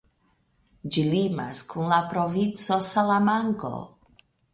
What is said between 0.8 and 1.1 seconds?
Ĝi